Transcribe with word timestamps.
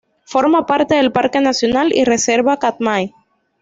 Forma 0.25 0.65
parte 0.65 0.95
del 0.95 1.11
parque 1.11 1.41
nacional 1.41 1.93
y 1.95 2.05
reserva 2.05 2.57
Katmai. 2.57 3.13